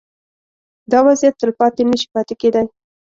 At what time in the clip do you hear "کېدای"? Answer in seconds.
2.41-2.65